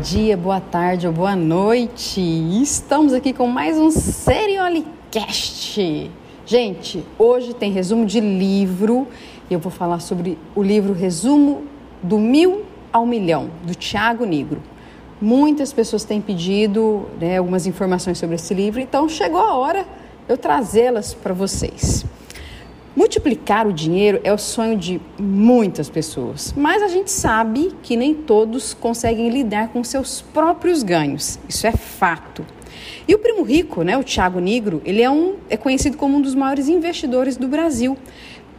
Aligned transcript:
dia, 0.00 0.34
boa 0.34 0.60
tarde 0.60 1.06
ou 1.06 1.12
boa 1.12 1.36
noite. 1.36 2.22
Estamos 2.62 3.12
aqui 3.12 3.34
com 3.34 3.46
mais 3.46 3.76
um 3.76 3.90
Seriolicast. 3.90 5.78
Gente, 6.46 7.04
hoje 7.18 7.52
tem 7.52 7.70
resumo 7.70 8.06
de 8.06 8.18
livro 8.18 9.06
e 9.50 9.52
eu 9.52 9.60
vou 9.60 9.70
falar 9.70 10.00
sobre 10.00 10.38
o 10.54 10.62
livro 10.62 10.94
Resumo 10.94 11.64
do 12.02 12.18
Mil 12.18 12.64
ao 12.90 13.04
Milhão, 13.04 13.50
do 13.62 13.74
Tiago 13.74 14.24
Negro. 14.24 14.62
Muitas 15.20 15.70
pessoas 15.70 16.02
têm 16.02 16.18
pedido 16.18 17.06
né, 17.20 17.36
algumas 17.36 17.66
informações 17.66 18.16
sobre 18.16 18.36
esse 18.36 18.54
livro, 18.54 18.80
então 18.80 19.06
chegou 19.06 19.40
a 19.40 19.54
hora 19.54 19.84
eu 20.26 20.38
trazê-las 20.38 21.12
para 21.12 21.34
vocês. 21.34 22.06
Multiplicar 23.00 23.66
o 23.66 23.72
dinheiro 23.72 24.20
é 24.22 24.30
o 24.30 24.36
sonho 24.36 24.76
de 24.76 25.00
muitas 25.18 25.88
pessoas, 25.88 26.52
mas 26.54 26.82
a 26.82 26.88
gente 26.88 27.10
sabe 27.10 27.72
que 27.82 27.96
nem 27.96 28.12
todos 28.12 28.74
conseguem 28.74 29.30
lidar 29.30 29.68
com 29.68 29.82
seus 29.82 30.20
próprios 30.20 30.82
ganhos. 30.82 31.38
Isso 31.48 31.66
é 31.66 31.72
fato. 31.72 32.44
E 33.08 33.14
o 33.14 33.18
primo 33.18 33.42
rico, 33.42 33.82
né, 33.82 33.96
o 33.96 34.04
Thiago 34.04 34.38
Negro, 34.38 34.82
ele 34.84 35.00
é, 35.00 35.08
um, 35.08 35.36
é 35.48 35.56
conhecido 35.56 35.96
como 35.96 36.18
um 36.18 36.20
dos 36.20 36.34
maiores 36.34 36.68
investidores 36.68 37.38
do 37.38 37.48
Brasil. 37.48 37.96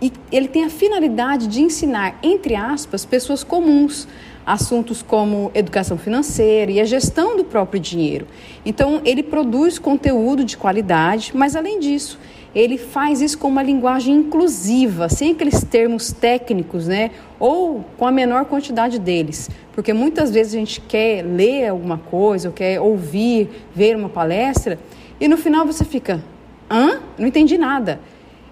E 0.02 0.12
ele 0.32 0.48
tem 0.48 0.64
a 0.64 0.72
finalidade 0.72 1.46
de 1.46 1.62
ensinar, 1.62 2.18
entre 2.24 2.56
aspas, 2.56 3.06
pessoas 3.06 3.44
comuns 3.44 4.08
assuntos 4.44 5.04
como 5.04 5.52
educação 5.54 6.00
financeira 6.00 6.72
e 6.72 6.82
a 6.82 6.84
gestão 6.84 7.38
do 7.38 7.44
próprio 7.44 7.80
dinheiro. 7.80 8.26
Então, 8.66 9.02
ele 9.06 9.22
produz 9.22 9.78
conteúdo 9.78 10.44
de 10.44 10.58
qualidade, 10.58 11.32
mas 11.36 11.56
além 11.56 11.80
disso, 11.80 12.20
ele 12.54 12.78
faz 12.78 13.22
isso 13.22 13.38
com 13.38 13.48
uma 13.48 13.64
linguagem 13.64 14.14
inclusiva, 14.14 15.08
sem 15.08 15.32
aqueles 15.32 15.64
termos 15.64 16.12
técnicos, 16.12 16.88
né? 16.88 17.12
Ou 17.40 17.84
com 17.98 18.06
a 18.06 18.12
menor 18.12 18.46
quantidade 18.46 19.00
deles. 19.00 19.50
Porque 19.74 19.94
muitas 19.94 20.32
vezes 20.32 20.54
a 20.54 20.58
gente 20.58 20.82
quer 20.82 21.24
ler 21.24 21.70
alguma 21.70 21.98
coisa, 21.98 22.50
ou 22.50 22.54
quer 22.54 22.80
ouvir, 22.80 23.50
ver 23.74 23.96
uma 23.96 24.10
palestra, 24.10 24.78
e 25.20 25.28
no 25.28 25.38
final 25.38 25.66
você 25.66 25.86
fica, 25.86 26.22
hã? 26.70 27.00
Não 27.18 27.28
entendi 27.28 27.58
nada. 27.58 28.00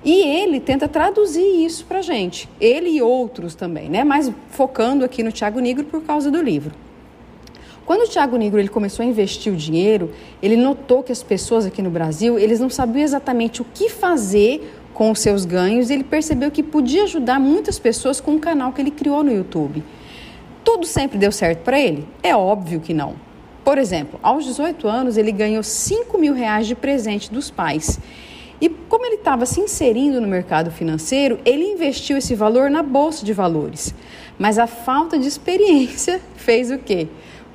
E 0.04 0.22
ele 0.22 0.62
tenta 0.62 0.88
traduzir 0.88 1.66
isso 1.66 1.86
para 1.86 2.02
gente, 2.02 2.48
ele 2.62 2.90
e 2.90 3.02
outros 3.02 3.54
também, 3.54 3.90
né? 3.90 4.06
Mas 4.06 4.32
focando 4.52 5.04
aqui 5.04 5.22
no 5.22 5.32
Tiago 5.32 5.60
Negro 5.60 5.84
por 5.84 6.02
causa 6.04 6.32
do 6.32 6.42
livro. 6.42 6.74
Quando 7.90 8.04
o 8.04 8.08
Tiago 8.08 8.38
Negro 8.38 8.60
ele 8.60 8.70
começou 8.70 9.04
a 9.04 9.10
investir 9.10 9.52
o 9.52 9.56
dinheiro, 9.56 10.12
ele 10.44 10.56
notou 10.56 11.02
que 11.02 11.12
as 11.12 11.24
pessoas 11.24 11.66
aqui 11.66 11.82
no 11.82 11.90
Brasil 11.90 12.38
eles 12.38 12.60
não 12.60 12.70
sabiam 12.70 13.04
exatamente 13.04 13.64
o 13.64 13.66
que 13.66 13.90
fazer 13.90 14.80
com 14.94 15.10
os 15.10 15.18
seus 15.18 15.44
ganhos 15.44 15.90
e 15.90 15.94
ele 15.94 16.04
percebeu 16.04 16.52
que 16.52 16.62
podia 16.62 17.06
ajudar 17.06 17.40
muitas 17.40 17.80
pessoas 17.80 18.22
com 18.22 18.36
o 18.36 18.40
canal 18.40 18.72
que 18.74 18.80
ele 18.80 18.92
criou 18.92 19.24
no 19.24 19.34
YouTube. 19.34 19.84
Tudo 20.64 20.86
sempre 20.86 21.18
deu 21.18 21.32
certo 21.32 21.64
para 21.64 21.80
ele? 21.80 22.08
É 22.22 22.36
óbvio 22.36 22.80
que 22.80 22.94
não. 22.94 23.16
Por 23.66 23.80
exemplo, 23.80 24.20
aos 24.22 24.46
18 24.46 24.88
anos 24.88 25.18
ele 25.18 25.32
ganhou 25.32 25.64
5 25.64 26.16
mil 26.20 26.36
reais 26.36 26.68
de 26.68 26.76
presente 26.76 27.34
dos 27.34 27.50
pais. 27.50 28.00
E 28.62 28.70
como 28.70 29.04
ele 29.04 29.16
estava 29.16 29.48
se 29.48 29.62
inserindo 29.62 30.22
no 30.22 30.28
mercado 30.28 30.70
financeiro, 30.70 31.40
ele 31.44 31.64
investiu 31.64 32.18
esse 32.18 32.36
valor 32.36 32.70
na 32.70 32.84
bolsa 32.84 33.26
de 33.26 33.34
valores. 33.34 33.96
Mas 34.38 34.60
a 34.60 34.68
falta 34.68 35.18
de 35.18 35.28
experiência 35.28 36.22
fez 36.38 36.70
o 36.70 36.78
quê? 36.78 37.08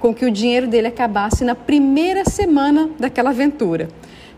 Com 0.05 0.13
que 0.13 0.27
o 0.27 0.31
dinheiro 0.31 0.67
dele 0.67 0.89
acabasse 0.89 1.47
na 1.47 1.55
primeira 1.55 2.27
semana 2.27 2.91
daquela 2.99 3.31
aventura. 3.31 3.89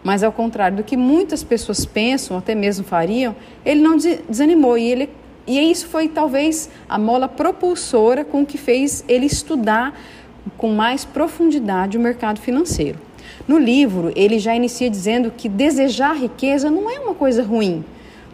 Mas 0.01 0.23
ao 0.23 0.31
contrário 0.31 0.77
do 0.77 0.85
que 0.85 0.97
muitas 0.97 1.43
pessoas 1.43 1.85
pensam, 1.85 2.39
até 2.39 2.55
mesmo 2.55 2.85
fariam, 2.85 3.35
ele 3.65 3.81
não 3.81 3.97
desanimou 3.97 4.79
e 4.79 4.89
ele 4.89 5.11
e 5.45 5.59
isso 5.59 5.89
foi 5.89 6.07
talvez 6.07 6.71
a 6.89 6.97
mola 6.97 7.27
propulsora 7.27 8.25
com 8.25 8.47
que 8.47 8.57
fez 8.57 9.05
ele 9.09 9.27
estudar 9.27 10.01
com 10.57 10.69
mais 10.69 11.05
profundidade 11.05 11.99
o 11.99 12.01
mercado 12.01 12.41
financeiro. 12.41 13.01
No 13.49 13.59
livro, 13.59 14.13
ele 14.15 14.39
já 14.39 14.55
inicia 14.55 14.89
dizendo 14.89 15.33
que 15.37 15.49
desejar 15.49 16.17
riqueza 16.17 16.71
não 16.71 16.89
é 16.89 17.01
uma 17.01 17.15
coisa 17.15 17.43
ruim, 17.43 17.85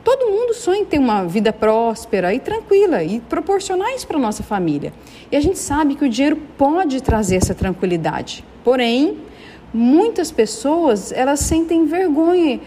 Todo 0.04 0.30
mundo 0.30 0.52
sonha 0.52 0.80
em 0.80 0.84
ter 0.84 0.98
uma 0.98 1.24
vida 1.24 1.52
próspera 1.52 2.34
e 2.34 2.40
tranquila 2.40 3.04
e 3.04 3.20
proporcionar 3.20 3.94
isso 3.94 4.06
para 4.06 4.18
nossa 4.18 4.42
família. 4.42 4.92
E 5.30 5.36
a 5.36 5.40
gente 5.40 5.58
sabe 5.58 5.94
que 5.94 6.04
o 6.04 6.08
dinheiro 6.08 6.36
pode 6.58 7.00
trazer 7.00 7.36
essa 7.36 7.54
tranquilidade. 7.54 8.44
Porém, 8.64 9.18
muitas 9.72 10.32
pessoas 10.32 11.12
elas 11.12 11.38
sentem 11.40 11.86
vergonha 11.86 12.60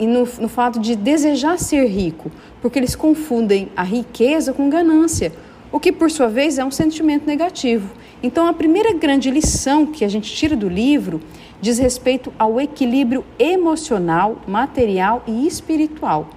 no, 0.00 0.26
no 0.40 0.48
fato 0.48 0.80
de 0.80 0.96
desejar 0.96 1.58
ser 1.58 1.86
rico, 1.86 2.30
porque 2.62 2.78
eles 2.78 2.94
confundem 2.94 3.68
a 3.76 3.82
riqueza 3.82 4.52
com 4.52 4.70
ganância, 4.70 5.32
o 5.70 5.78
que 5.78 5.92
por 5.92 6.10
sua 6.10 6.28
vez 6.28 6.58
é 6.58 6.64
um 6.64 6.70
sentimento 6.70 7.26
negativo. 7.26 7.90
Então, 8.22 8.46
a 8.46 8.52
primeira 8.52 8.94
grande 8.94 9.30
lição 9.30 9.86
que 9.86 10.04
a 10.04 10.08
gente 10.08 10.32
tira 10.34 10.56
do 10.56 10.68
livro 10.68 11.20
diz 11.60 11.78
respeito 11.78 12.32
ao 12.38 12.60
equilíbrio 12.60 13.24
emocional, 13.38 14.38
material 14.46 15.22
e 15.26 15.46
espiritual. 15.46 16.28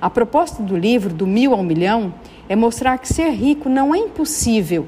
A 0.00 0.08
proposta 0.08 0.62
do 0.62 0.76
livro, 0.76 1.12
do 1.12 1.26
mil 1.26 1.52
ao 1.52 1.62
milhão, 1.62 2.14
é 2.48 2.56
mostrar 2.56 2.96
que 2.98 3.06
ser 3.06 3.30
rico 3.30 3.68
não 3.68 3.94
é 3.94 3.98
impossível, 3.98 4.86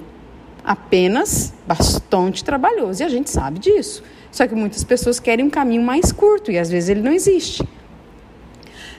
apenas 0.64 1.52
bastante 1.66 2.42
trabalhoso. 2.42 3.02
E 3.02 3.04
a 3.04 3.08
gente 3.08 3.30
sabe 3.30 3.58
disso. 3.58 4.02
Só 4.30 4.46
que 4.46 4.54
muitas 4.54 4.82
pessoas 4.82 5.20
querem 5.20 5.44
um 5.44 5.50
caminho 5.50 5.82
mais 5.82 6.10
curto 6.10 6.50
e 6.50 6.58
às 6.58 6.70
vezes 6.70 6.88
ele 6.88 7.02
não 7.02 7.12
existe. 7.12 7.62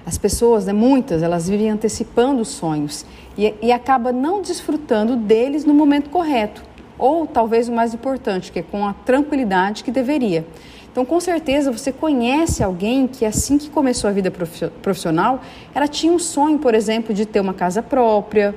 As 0.06 0.18
pessoas, 0.18 0.66
né, 0.66 0.74
muitas, 0.74 1.24
elas 1.24 1.50
vivem 1.50 1.72
antecipando 1.72 2.42
os 2.42 2.50
sonhos 2.50 3.06
e, 3.36 3.54
e 3.62 3.72
acaba 3.72 4.12
não 4.12 4.42
desfrutando 4.42 5.16
deles 5.16 5.66
no 5.66 5.74
momento 5.74 6.10
correto. 6.12 6.62
Ou 6.98 7.26
talvez 7.26 7.68
o 7.68 7.72
mais 7.72 7.94
importante, 7.94 8.52
que 8.52 8.60
é 8.60 8.64
com 8.64 8.86
a 8.86 8.94
tranquilidade 8.94 9.84
que 9.84 9.92
deveria. 9.92 10.46
Então, 10.94 11.04
com 11.04 11.20
certeza, 11.20 11.72
você 11.72 11.92
conhece 11.92 12.64
alguém 12.64 13.08
que, 13.08 13.26
assim 13.26 13.58
que 13.58 13.68
começou 13.68 14.08
a 14.08 14.14
vida 14.14 14.30
profissional, 14.30 15.42
ela 15.74 15.88
tinha 15.88 16.14
um 16.14 16.20
sonho, 16.20 16.60
por 16.60 16.76
exemplo, 16.76 17.16
de 17.16 17.26
ter 17.26 17.40
uma 17.40 17.54
casa 17.56 17.82
própria, 17.82 18.54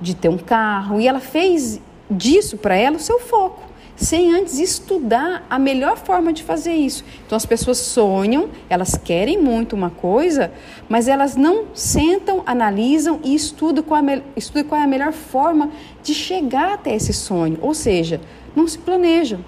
de 0.00 0.14
ter 0.14 0.28
um 0.28 0.38
carro, 0.38 1.00
e 1.00 1.08
ela 1.08 1.18
fez 1.18 1.80
disso 2.08 2.56
para 2.56 2.76
ela 2.76 2.96
o 2.96 3.00
seu 3.00 3.18
foco, 3.18 3.64
sem 3.96 4.32
antes 4.32 4.60
estudar 4.60 5.44
a 5.50 5.58
melhor 5.58 5.96
forma 5.96 6.32
de 6.32 6.44
fazer 6.44 6.74
isso. 6.74 7.04
Então, 7.26 7.34
as 7.34 7.44
pessoas 7.44 7.78
sonham, 7.78 8.50
elas 8.70 8.96
querem 8.96 9.36
muito 9.36 9.74
uma 9.74 9.90
coisa, 9.90 10.52
mas 10.88 11.08
elas 11.08 11.34
não 11.34 11.64
sentam, 11.74 12.44
analisam 12.46 13.18
e 13.24 13.34
estudam 13.34 13.82
qual, 13.82 14.00
a, 14.00 14.22
estudam 14.36 14.68
qual 14.68 14.80
é 14.80 14.84
a 14.84 14.86
melhor 14.86 15.12
forma 15.12 15.72
de 16.04 16.14
chegar 16.14 16.74
até 16.74 16.94
esse 16.94 17.12
sonho, 17.12 17.58
ou 17.60 17.74
seja, 17.74 18.20
não 18.54 18.68
se 18.68 18.78
planejam. 18.78 19.40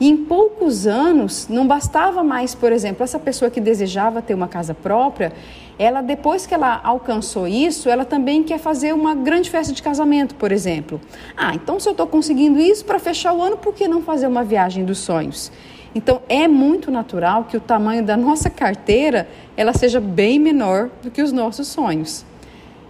Em 0.00 0.16
poucos 0.16 0.86
anos, 0.86 1.46
não 1.48 1.66
bastava 1.66 2.24
mais, 2.24 2.54
por 2.54 2.72
exemplo, 2.72 3.04
essa 3.04 3.18
pessoa 3.18 3.50
que 3.50 3.60
desejava 3.60 4.20
ter 4.20 4.34
uma 4.34 4.48
casa 4.48 4.74
própria, 4.74 5.32
ela 5.78 6.02
depois 6.02 6.46
que 6.46 6.54
ela 6.54 6.80
alcançou 6.82 7.46
isso, 7.46 7.88
ela 7.88 8.04
também 8.04 8.42
quer 8.42 8.58
fazer 8.58 8.92
uma 8.92 9.14
grande 9.14 9.50
festa 9.50 9.72
de 9.72 9.82
casamento, 9.82 10.34
por 10.34 10.50
exemplo. 10.50 11.00
Ah, 11.36 11.54
então 11.54 11.78
se 11.78 11.88
eu 11.88 11.92
estou 11.92 12.06
conseguindo 12.06 12.58
isso 12.58 12.84
para 12.84 12.98
fechar 12.98 13.32
o 13.32 13.42
ano, 13.42 13.56
por 13.56 13.72
que 13.72 13.86
não 13.86 14.02
fazer 14.02 14.26
uma 14.26 14.42
viagem 14.42 14.84
dos 14.84 14.98
sonhos? 14.98 15.52
Então 15.94 16.20
é 16.28 16.48
muito 16.48 16.90
natural 16.90 17.44
que 17.44 17.56
o 17.56 17.60
tamanho 17.60 18.02
da 18.02 18.16
nossa 18.16 18.50
carteira 18.50 19.28
ela 19.56 19.72
seja 19.72 20.00
bem 20.00 20.40
menor 20.40 20.90
do 21.02 21.10
que 21.10 21.22
os 21.22 21.30
nossos 21.30 21.68
sonhos. 21.68 22.24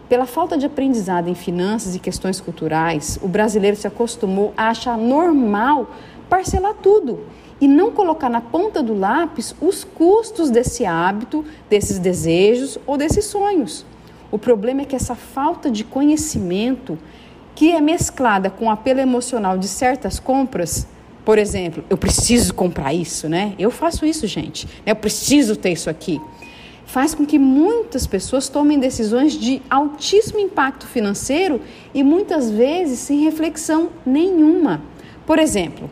Pela 0.08 0.26
falta 0.26 0.56
de 0.56 0.66
aprendizado 0.66 1.28
em 1.28 1.34
finanças 1.34 1.94
e 1.94 1.98
questões 1.98 2.40
culturais, 2.40 3.18
o 3.22 3.28
brasileiro 3.28 3.76
se 3.76 3.86
acostumou 3.86 4.52
a 4.56 4.68
achar 4.68 4.96
normal 4.96 5.90
parcelar 6.28 6.74
tudo 6.74 7.20
e 7.60 7.68
não 7.68 7.90
colocar 7.90 8.28
na 8.28 8.40
ponta 8.40 8.82
do 8.82 8.94
lápis 8.94 9.54
os 9.60 9.84
custos 9.84 10.50
desse 10.50 10.84
hábito, 10.84 11.44
desses 11.70 11.98
desejos 11.98 12.78
ou 12.86 12.96
desses 12.96 13.24
sonhos. 13.26 13.86
O 14.30 14.38
problema 14.38 14.82
é 14.82 14.84
que 14.84 14.96
essa 14.96 15.14
falta 15.14 15.70
de 15.70 15.84
conhecimento, 15.84 16.98
que 17.54 17.70
é 17.70 17.80
mesclada 17.80 18.50
com 18.50 18.66
o 18.66 18.70
apelo 18.70 19.00
emocional 19.00 19.56
de 19.56 19.68
certas 19.68 20.18
compras, 20.18 20.88
por 21.24 21.38
exemplo, 21.38 21.82
eu 21.88 21.96
preciso 21.96 22.52
comprar 22.52 22.92
isso, 22.92 23.28
né? 23.28 23.54
Eu 23.58 23.70
faço 23.70 24.04
isso, 24.04 24.26
gente. 24.26 24.68
Eu 24.84 24.94
preciso 24.94 25.56
ter 25.56 25.70
isso 25.70 25.88
aqui. 25.88 26.20
Faz 26.84 27.14
com 27.14 27.24
que 27.24 27.38
muitas 27.38 28.06
pessoas 28.06 28.48
tomem 28.48 28.78
decisões 28.78 29.32
de 29.32 29.62
altíssimo 29.70 30.38
impacto 30.38 30.86
financeiro 30.86 31.62
e 31.94 32.02
muitas 32.02 32.50
vezes 32.50 32.98
sem 32.98 33.24
reflexão 33.24 33.88
nenhuma. 34.04 34.82
Por 35.24 35.38
exemplo, 35.38 35.88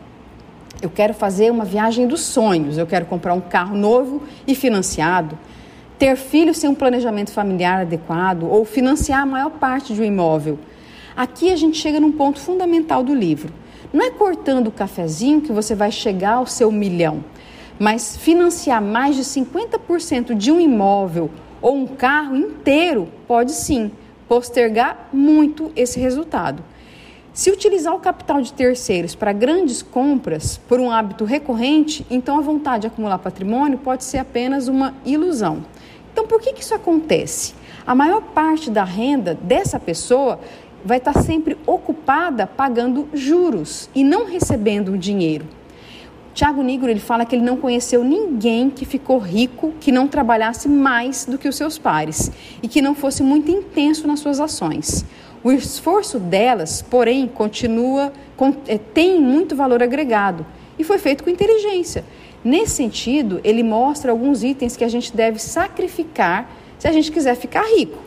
eu 0.83 0.89
quero 0.89 1.13
fazer 1.13 1.49
uma 1.49 1.63
viagem 1.63 2.05
dos 2.05 2.19
sonhos, 2.19 2.77
eu 2.77 2.85
quero 2.85 3.05
comprar 3.05 3.33
um 3.33 3.39
carro 3.39 3.73
novo 3.73 4.21
e 4.45 4.53
financiado, 4.53 5.39
ter 5.97 6.17
filhos 6.17 6.57
sem 6.57 6.69
um 6.69 6.75
planejamento 6.75 7.31
familiar 7.31 7.81
adequado 7.81 8.43
ou 8.43 8.65
financiar 8.65 9.21
a 9.21 9.25
maior 9.25 9.51
parte 9.51 9.93
de 9.93 10.01
um 10.01 10.03
imóvel. 10.03 10.59
Aqui 11.15 11.53
a 11.53 11.55
gente 11.55 11.77
chega 11.77 12.01
num 12.01 12.11
ponto 12.11 12.37
fundamental 12.37 13.01
do 13.01 13.15
livro. 13.15 13.53
Não 13.93 14.05
é 14.05 14.11
cortando 14.11 14.67
o 14.67 14.71
cafezinho 14.71 15.39
que 15.39 15.53
você 15.53 15.73
vai 15.73 15.89
chegar 15.89 16.33
ao 16.33 16.45
seu 16.45 16.69
milhão, 16.69 17.23
mas 17.79 18.17
financiar 18.17 18.81
mais 18.81 19.15
de 19.15 19.21
50% 19.21 20.35
de 20.35 20.51
um 20.51 20.59
imóvel 20.59 21.29
ou 21.61 21.77
um 21.77 21.87
carro 21.87 22.35
inteiro 22.35 23.07
pode 23.25 23.53
sim 23.53 23.89
postergar 24.27 25.07
muito 25.13 25.71
esse 25.77 25.97
resultado. 25.97 26.61
Se 27.33 27.49
utilizar 27.49 27.95
o 27.95 27.99
capital 27.99 28.41
de 28.41 28.53
terceiros 28.53 29.15
para 29.15 29.33
grandes 29.33 29.81
compras 29.81 30.57
por 30.67 30.79
um 30.79 30.91
hábito 30.91 31.25
recorrente, 31.25 32.05
então 32.07 32.37
a 32.37 32.41
vontade 32.41 32.81
de 32.81 32.87
acumular 32.87 33.17
patrimônio 33.17 33.79
pode 33.79 34.03
ser 34.03 34.19
apenas 34.19 34.67
uma 34.67 34.93
ilusão. 35.03 35.65
Então, 36.11 36.27
por 36.27 36.39
que, 36.39 36.53
que 36.53 36.61
isso 36.61 36.75
acontece? 36.75 37.55
A 37.87 37.95
maior 37.95 38.21
parte 38.21 38.69
da 38.69 38.83
renda 38.83 39.35
dessa 39.41 39.79
pessoa 39.79 40.39
vai 40.85 40.99
estar 40.99 41.23
sempre 41.23 41.57
ocupada 41.65 42.45
pagando 42.45 43.09
juros 43.15 43.89
e 43.95 44.03
não 44.03 44.25
recebendo 44.25 44.95
dinheiro. 44.95 45.47
Tiago 46.35 46.61
Nigro 46.61 46.89
ele 46.89 46.99
fala 46.99 47.25
que 47.25 47.35
ele 47.35 47.43
não 47.43 47.57
conheceu 47.57 48.03
ninguém 48.03 48.69
que 48.69 48.85
ficou 48.85 49.17
rico 49.17 49.73
que 49.79 49.91
não 49.91 50.07
trabalhasse 50.07 50.69
mais 50.69 51.25
do 51.25 51.39
que 51.39 51.47
os 51.47 51.55
seus 51.55 51.79
pares 51.79 52.31
e 52.61 52.67
que 52.67 52.81
não 52.81 52.93
fosse 52.93 53.23
muito 53.23 53.49
intenso 53.49 54.07
nas 54.07 54.19
suas 54.19 54.39
ações. 54.39 55.03
O 55.43 55.51
esforço 55.51 56.19
delas, 56.19 56.81
porém, 56.81 57.27
continua 57.27 58.13
é, 58.67 58.77
tem 58.77 59.19
muito 59.21 59.55
valor 59.55 59.83
agregado 59.83 60.45
e 60.79 60.83
foi 60.83 60.97
feito 60.97 61.23
com 61.23 61.29
inteligência. 61.29 62.05
Nesse 62.43 62.75
sentido, 62.75 63.41
ele 63.43 63.61
mostra 63.61 64.11
alguns 64.11 64.43
itens 64.43 64.77
que 64.77 64.83
a 64.83 64.87
gente 64.87 65.15
deve 65.15 65.39
sacrificar 65.39 66.49
se 66.79 66.87
a 66.87 66.91
gente 66.91 67.11
quiser 67.11 67.35
ficar 67.35 67.63
rico. 67.75 67.97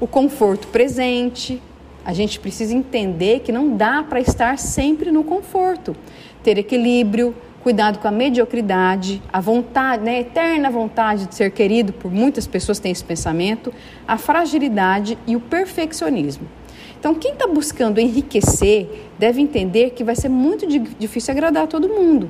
O 0.00 0.06
conforto 0.06 0.68
presente, 0.68 1.60
a 2.04 2.12
gente 2.12 2.38
precisa 2.38 2.74
entender 2.74 3.40
que 3.40 3.52
não 3.52 3.76
dá 3.76 4.02
para 4.02 4.20
estar 4.20 4.58
sempre 4.58 5.10
no 5.10 5.22
conforto. 5.22 5.94
Ter 6.42 6.56
equilíbrio, 6.56 7.34
cuidado 7.62 7.98
com 7.98 8.08
a 8.08 8.12
mediocridade, 8.12 9.22
a 9.32 9.40
vontade, 9.40 10.02
né, 10.02 10.16
a 10.16 10.20
eterna 10.20 10.70
vontade 10.70 11.26
de 11.26 11.34
ser 11.34 11.50
querido, 11.50 11.92
por 11.92 12.10
muitas 12.10 12.46
pessoas 12.46 12.78
têm 12.78 12.90
esse 12.90 13.04
pensamento, 13.04 13.72
a 14.08 14.16
fragilidade 14.16 15.18
e 15.26 15.36
o 15.36 15.40
perfeccionismo. 15.40 16.59
Então, 17.00 17.14
quem 17.14 17.32
está 17.32 17.46
buscando 17.46 17.98
enriquecer 17.98 19.08
deve 19.18 19.40
entender 19.40 19.92
que 19.92 20.04
vai 20.04 20.14
ser 20.14 20.28
muito 20.28 20.66
difícil 20.66 21.32
agradar 21.32 21.64
a 21.64 21.66
todo 21.66 21.88
mundo. 21.88 22.28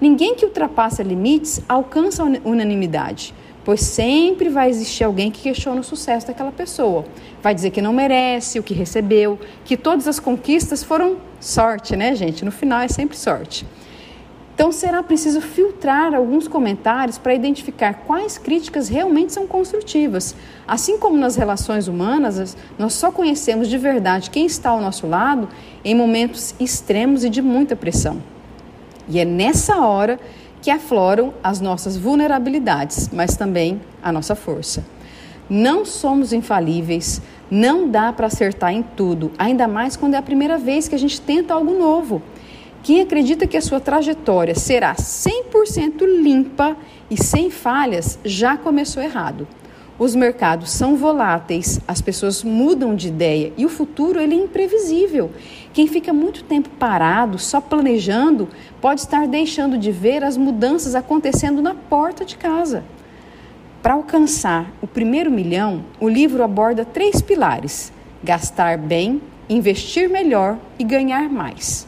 Ninguém 0.00 0.34
que 0.34 0.44
ultrapassa 0.44 1.04
limites 1.04 1.60
alcança 1.68 2.24
a 2.24 2.26
unanimidade, 2.44 3.32
pois 3.64 3.80
sempre 3.80 4.48
vai 4.48 4.70
existir 4.70 5.04
alguém 5.04 5.30
que 5.30 5.42
questiona 5.42 5.80
o 5.80 5.84
sucesso 5.84 6.26
daquela 6.26 6.50
pessoa. 6.50 7.04
Vai 7.40 7.54
dizer 7.54 7.70
que 7.70 7.80
não 7.80 7.92
merece 7.92 8.58
o 8.58 8.62
que 8.62 8.74
recebeu, 8.74 9.38
que 9.64 9.76
todas 9.76 10.08
as 10.08 10.18
conquistas 10.18 10.82
foram 10.82 11.18
sorte, 11.38 11.94
né, 11.94 12.12
gente? 12.16 12.44
No 12.44 12.50
final 12.50 12.80
é 12.80 12.88
sempre 12.88 13.16
sorte. 13.16 13.64
Então 14.58 14.72
será 14.72 15.04
preciso 15.04 15.40
filtrar 15.40 16.12
alguns 16.12 16.48
comentários 16.48 17.16
para 17.16 17.32
identificar 17.32 17.94
quais 17.94 18.38
críticas 18.38 18.88
realmente 18.88 19.32
são 19.32 19.46
construtivas. 19.46 20.34
Assim 20.66 20.98
como 20.98 21.16
nas 21.16 21.36
relações 21.36 21.86
humanas, 21.86 22.56
nós 22.76 22.92
só 22.94 23.12
conhecemos 23.12 23.68
de 23.68 23.78
verdade 23.78 24.30
quem 24.30 24.46
está 24.46 24.70
ao 24.70 24.80
nosso 24.80 25.06
lado 25.06 25.48
em 25.84 25.94
momentos 25.94 26.56
extremos 26.58 27.22
e 27.22 27.30
de 27.30 27.40
muita 27.40 27.76
pressão. 27.76 28.20
E 29.08 29.20
é 29.20 29.24
nessa 29.24 29.76
hora 29.76 30.18
que 30.60 30.72
afloram 30.72 31.32
as 31.40 31.60
nossas 31.60 31.96
vulnerabilidades, 31.96 33.10
mas 33.12 33.36
também 33.36 33.80
a 34.02 34.10
nossa 34.10 34.34
força. 34.34 34.84
Não 35.48 35.84
somos 35.84 36.32
infalíveis, 36.32 37.22
não 37.48 37.88
dá 37.88 38.12
para 38.12 38.26
acertar 38.26 38.72
em 38.72 38.82
tudo, 38.82 39.30
ainda 39.38 39.68
mais 39.68 39.96
quando 39.96 40.14
é 40.14 40.16
a 40.16 40.22
primeira 40.22 40.58
vez 40.58 40.88
que 40.88 40.96
a 40.96 40.98
gente 40.98 41.20
tenta 41.20 41.54
algo 41.54 41.78
novo. 41.78 42.20
Quem 42.88 43.02
acredita 43.02 43.46
que 43.46 43.58
a 43.58 43.60
sua 43.60 43.80
trajetória 43.80 44.54
será 44.54 44.94
100% 44.94 46.06
limpa 46.22 46.74
e 47.10 47.22
sem 47.22 47.50
falhas 47.50 48.18
já 48.24 48.56
começou 48.56 49.02
errado. 49.02 49.46
Os 49.98 50.14
mercados 50.14 50.70
são 50.70 50.96
voláteis, 50.96 51.78
as 51.86 52.00
pessoas 52.00 52.42
mudam 52.42 52.96
de 52.96 53.08
ideia 53.08 53.52
e 53.58 53.66
o 53.66 53.68
futuro 53.68 54.18
ele 54.18 54.34
é 54.34 54.38
imprevisível. 54.38 55.30
Quem 55.74 55.86
fica 55.86 56.14
muito 56.14 56.44
tempo 56.44 56.70
parado, 56.78 57.38
só 57.38 57.60
planejando, 57.60 58.48
pode 58.80 59.02
estar 59.02 59.28
deixando 59.28 59.76
de 59.76 59.92
ver 59.92 60.24
as 60.24 60.38
mudanças 60.38 60.94
acontecendo 60.94 61.60
na 61.60 61.74
porta 61.74 62.24
de 62.24 62.38
casa. 62.38 62.82
Para 63.82 63.92
alcançar 63.92 64.72
o 64.80 64.86
primeiro 64.86 65.30
milhão, 65.30 65.84
o 66.00 66.08
livro 66.08 66.42
aborda 66.42 66.86
três 66.86 67.20
pilares: 67.20 67.92
gastar 68.24 68.78
bem, 68.78 69.20
investir 69.46 70.08
melhor 70.08 70.56
e 70.78 70.84
ganhar 70.84 71.28
mais. 71.28 71.87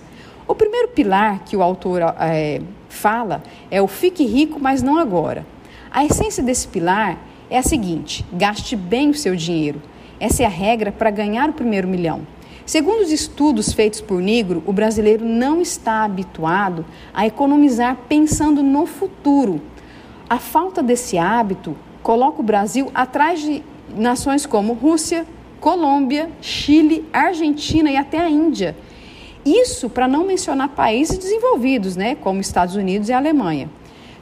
O 0.50 0.55
primeiro 0.56 0.88
pilar 0.88 1.44
que 1.44 1.56
o 1.56 1.62
autor 1.62 2.02
é, 2.19 2.61
fala 2.88 3.41
é 3.70 3.81
o 3.81 3.87
fique 3.87 4.25
rico, 4.25 4.58
mas 4.58 4.82
não 4.82 4.99
agora. 4.99 5.47
A 5.93 6.05
essência 6.05 6.43
desse 6.43 6.67
pilar 6.67 7.20
é 7.49 7.56
a 7.56 7.62
seguinte: 7.62 8.26
gaste 8.32 8.75
bem 8.75 9.11
o 9.11 9.14
seu 9.14 9.37
dinheiro. 9.37 9.81
Essa 10.19 10.43
é 10.43 10.47
a 10.47 10.49
regra 10.49 10.91
para 10.91 11.08
ganhar 11.08 11.49
o 11.49 11.52
primeiro 11.52 11.87
milhão. 11.87 12.26
Segundo 12.67 13.00
os 13.00 13.12
estudos 13.12 13.73
feitos 13.73 14.00
por 14.00 14.20
Negro, 14.20 14.61
o 14.67 14.73
brasileiro 14.73 15.25
não 15.25 15.61
está 15.61 16.02
habituado 16.02 16.85
a 17.14 17.25
economizar 17.25 17.96
pensando 18.08 18.61
no 18.61 18.87
futuro. 18.87 19.62
A 20.29 20.41
falta 20.41 20.82
desse 20.82 21.17
hábito 21.17 21.76
coloca 22.03 22.41
o 22.41 22.44
Brasil 22.44 22.91
atrás 22.93 23.41
de 23.41 23.62
nações 23.94 24.46
como 24.46 24.73
Rússia, 24.73 25.25
Colômbia, 25.61 26.29
Chile, 26.41 27.08
Argentina 27.12 27.88
e 27.88 27.96
até 27.96 28.19
a 28.19 28.29
Índia 28.29 28.75
isso 29.44 29.88
para 29.88 30.08
não 30.08 30.26
mencionar 30.26 30.69
países 30.70 31.19
desenvolvidos, 31.19 31.96
né, 31.96 32.14
como 32.14 32.40
Estados 32.40 32.76
Unidos 32.76 33.08
e 33.08 33.12
Alemanha. 33.12 33.70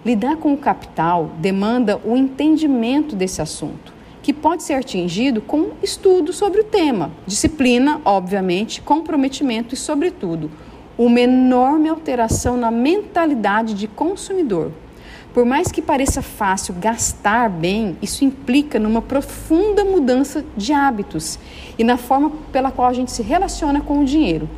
Lidar 0.04 0.36
com 0.36 0.52
o 0.52 0.58
capital 0.58 1.32
demanda 1.38 2.00
o 2.04 2.16
entendimento 2.16 3.16
desse 3.16 3.42
assunto, 3.42 3.92
que 4.22 4.32
pode 4.32 4.62
ser 4.62 4.74
atingido 4.74 5.40
com 5.40 5.70
estudo 5.82 6.32
sobre 6.32 6.60
o 6.60 6.64
tema, 6.64 7.10
disciplina, 7.26 8.00
obviamente, 8.04 8.80
comprometimento 8.80 9.74
e, 9.74 9.78
sobretudo, 9.78 10.50
uma 10.96 11.20
enorme 11.20 11.88
alteração 11.88 12.56
na 12.56 12.70
mentalidade 12.70 13.74
de 13.74 13.86
consumidor. 13.86 14.72
Por 15.34 15.44
mais 15.44 15.70
que 15.70 15.82
pareça 15.82 16.22
fácil 16.22 16.74
gastar 16.80 17.48
bem, 17.48 17.96
isso 18.02 18.24
implica 18.24 18.78
numa 18.78 19.00
profunda 19.00 19.84
mudança 19.84 20.44
de 20.56 20.72
hábitos 20.72 21.38
e 21.78 21.84
na 21.84 21.96
forma 21.96 22.32
pela 22.50 22.70
qual 22.70 22.88
a 22.88 22.92
gente 22.92 23.12
se 23.12 23.22
relaciona 23.22 23.80
com 23.80 24.00
o 24.00 24.04
dinheiro. 24.04 24.48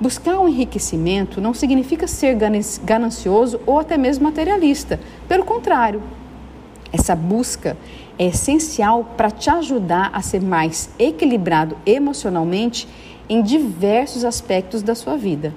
Buscar 0.00 0.40
o 0.40 0.48
enriquecimento 0.48 1.40
não 1.40 1.54
significa 1.54 2.06
ser 2.06 2.36
ganancioso 2.82 3.60
ou 3.64 3.78
até 3.78 3.96
mesmo 3.96 4.24
materialista. 4.24 4.98
Pelo 5.28 5.44
contrário, 5.44 6.02
essa 6.92 7.14
busca 7.14 7.76
é 8.18 8.26
essencial 8.26 9.04
para 9.16 9.30
te 9.30 9.48
ajudar 9.50 10.10
a 10.12 10.20
ser 10.20 10.40
mais 10.42 10.90
equilibrado 10.98 11.76
emocionalmente 11.86 12.88
em 13.28 13.40
diversos 13.40 14.24
aspectos 14.24 14.82
da 14.82 14.94
sua 14.94 15.16
vida. 15.16 15.54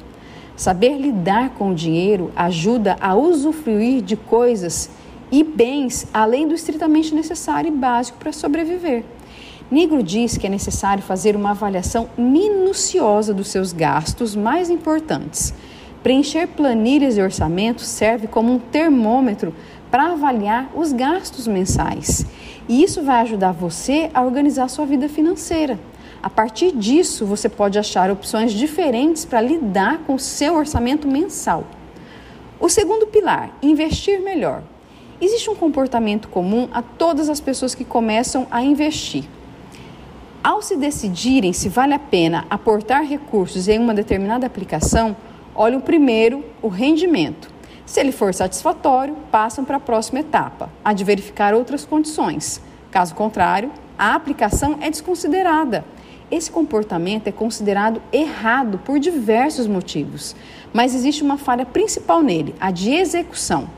Saber 0.55 0.97
lidar 0.97 1.51
com 1.51 1.71
o 1.71 1.75
dinheiro 1.75 2.31
ajuda 2.35 2.95
a 2.99 3.15
usufruir 3.15 4.01
de 4.01 4.15
coisas 4.15 4.89
e 5.31 5.43
bens 5.43 6.07
além 6.13 6.47
do 6.47 6.55
estritamente 6.55 7.13
necessário 7.13 7.67
e 7.67 7.75
básico 7.75 8.17
para 8.17 8.31
sobreviver. 8.31 9.03
Negro 9.69 10.01
diz 10.01 10.37
que 10.37 10.47
é 10.47 10.49
necessário 10.49 11.03
fazer 11.03 11.35
uma 11.35 11.51
avaliação 11.51 12.09
minuciosa 12.17 13.33
dos 13.33 13.49
seus 13.49 13.73
gastos 13.73 14.33
mais 14.33 14.69
importantes. 14.69 15.53
Preencher 16.01 16.47
planilhas 16.47 17.17
e 17.17 17.21
orçamentos 17.21 17.85
serve 17.85 18.27
como 18.27 18.53
um 18.53 18.59
termômetro 18.59 19.53
para 19.91 20.13
avaliar 20.13 20.71
os 20.73 20.93
gastos 20.93 21.47
mensais. 21.47 22.25
E 22.69 22.81
isso 22.81 23.03
vai 23.03 23.19
ajudar 23.21 23.51
você 23.51 24.09
a 24.13 24.23
organizar 24.23 24.69
sua 24.69 24.85
vida 24.85 25.09
financeira. 25.09 25.77
A 26.23 26.29
partir 26.29 26.71
disso, 26.71 27.25
você 27.25 27.49
pode 27.49 27.77
achar 27.77 28.09
opções 28.09 28.53
diferentes 28.53 29.25
para 29.25 29.41
lidar 29.41 29.97
com 29.99 30.15
o 30.15 30.19
seu 30.19 30.55
orçamento 30.55 31.09
mensal. 31.09 31.65
O 32.57 32.69
segundo 32.69 33.07
pilar, 33.07 33.51
investir 33.61 34.21
melhor. 34.21 34.63
Existe 35.19 35.49
um 35.49 35.55
comportamento 35.55 36.29
comum 36.29 36.69
a 36.71 36.81
todas 36.81 37.27
as 37.27 37.41
pessoas 37.41 37.75
que 37.75 37.83
começam 37.83 38.47
a 38.49 38.63
investir. 38.63 39.25
Ao 40.43 40.61
se 40.61 40.77
decidirem 40.77 41.51
se 41.51 41.67
vale 41.67 41.93
a 41.93 41.99
pena 41.99 42.45
aportar 42.49 43.03
recursos 43.03 43.67
em 43.67 43.79
uma 43.79 43.93
determinada 43.93 44.45
aplicação, 44.45 45.15
olham 45.53 45.81
primeiro 45.81 46.45
o 46.61 46.67
rendimento. 46.67 47.51
Se 47.85 47.99
ele 47.99 48.11
for 48.11 48.33
satisfatório, 48.33 49.15
passam 49.31 49.65
para 49.65 49.77
a 49.77 49.79
próxima 49.79 50.19
etapa, 50.19 50.69
a 50.85 50.93
de 50.93 51.03
verificar 51.03 51.53
outras 51.53 51.85
condições. 51.85 52.61
Caso 52.91 53.15
contrário, 53.15 53.71
a 53.97 54.13
aplicação 54.13 54.77
é 54.79 54.89
desconsiderada. 54.89 55.83
Esse 56.29 56.51
comportamento 56.51 57.27
é 57.27 57.31
considerado 57.31 58.01
errado 58.11 58.79
por 58.83 58.99
diversos 58.99 59.65
motivos, 59.65 60.35
mas 60.73 60.93
existe 60.93 61.23
uma 61.23 61.37
falha 61.37 61.65
principal 61.65 62.21
nele, 62.21 62.53
a 62.59 62.69
de 62.69 62.93
execução. 62.93 63.69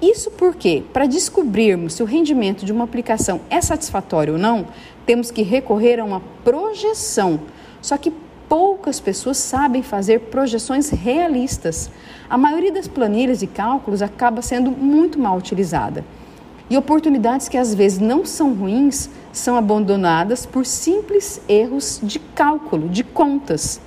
Isso 0.00 0.30
porque, 0.30 0.84
para 0.92 1.06
descobrirmos 1.06 1.94
se 1.94 2.02
o 2.02 2.06
rendimento 2.06 2.64
de 2.64 2.72
uma 2.72 2.84
aplicação 2.84 3.40
é 3.50 3.60
satisfatório 3.60 4.34
ou 4.34 4.38
não, 4.38 4.66
temos 5.04 5.30
que 5.30 5.42
recorrer 5.42 5.98
a 5.98 6.04
uma 6.04 6.20
projeção. 6.44 7.40
Só 7.82 7.96
que 7.96 8.12
poucas 8.48 9.00
pessoas 9.00 9.36
sabem 9.38 9.82
fazer 9.82 10.20
projeções 10.20 10.90
realistas. 10.90 11.90
A 12.30 12.38
maioria 12.38 12.72
das 12.72 12.86
planilhas 12.86 13.42
e 13.42 13.46
cálculos 13.46 14.00
acaba 14.00 14.40
sendo 14.40 14.70
muito 14.70 15.18
mal 15.18 15.36
utilizada. 15.36 16.04
E 16.70 16.76
oportunidades 16.76 17.48
que 17.48 17.56
às 17.56 17.74
vezes 17.74 17.98
não 17.98 18.24
são 18.24 18.52
ruins 18.52 19.10
são 19.32 19.56
abandonadas 19.56 20.44
por 20.44 20.66
simples 20.66 21.40
erros 21.48 22.00
de 22.02 22.18
cálculo, 22.18 22.88
de 22.88 23.02
contas. 23.02 23.80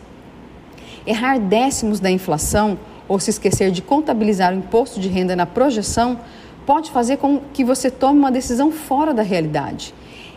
Errar 1.06 1.40
décimos 1.40 2.00
da 2.00 2.12
inflação 2.12 2.78
ou 3.12 3.20
se 3.20 3.30
esquecer 3.30 3.72
de 3.72 3.82
contabilizar 3.82 4.54
o 4.54 4.58
imposto 4.58 4.98
de 4.98 5.10
renda 5.10 5.36
na 5.36 5.46
projeção 5.46 6.18
pode 6.66 6.92
fazer 6.92 7.18
com 7.18 7.42
que 7.52 7.62
você 7.62 7.92
tome 7.92 8.18
uma 8.18 8.32
decisão 8.32 8.72
fora 8.72 9.14
da 9.14 9.22
realidade. 9.22 9.94